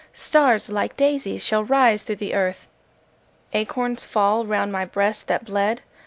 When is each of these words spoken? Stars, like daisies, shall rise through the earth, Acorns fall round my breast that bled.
Stars, 0.13 0.67
like 0.67 0.97
daisies, 0.97 1.45
shall 1.45 1.63
rise 1.63 2.01
through 2.01 2.15
the 2.15 2.33
earth, 2.33 2.67
Acorns 3.53 4.03
fall 4.03 4.47
round 4.47 4.71
my 4.71 4.83
breast 4.83 5.27
that 5.27 5.45
bled. 5.45 5.81